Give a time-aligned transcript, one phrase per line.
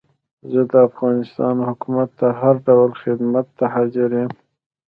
[0.51, 4.31] زه د افغانستان حکومت ته هر ډول خدمت ته حاضر یم.